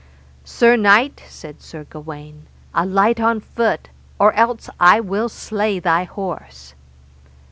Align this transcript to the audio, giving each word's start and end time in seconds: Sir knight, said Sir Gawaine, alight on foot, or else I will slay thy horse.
Sir 0.43 0.77
knight, 0.77 1.21
said 1.29 1.61
Sir 1.61 1.83
Gawaine, 1.83 2.47
alight 2.73 3.19
on 3.19 3.39
foot, 3.39 3.89
or 4.17 4.33
else 4.33 4.67
I 4.79 4.99
will 4.99 5.29
slay 5.29 5.77
thy 5.77 6.05
horse. 6.05 6.73